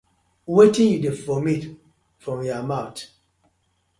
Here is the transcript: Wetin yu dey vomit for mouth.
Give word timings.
Wetin 0.53 0.89
yu 0.93 0.99
dey 1.03 1.17
vomit 1.23 1.63
for 2.23 2.37
mouth. 2.69 3.01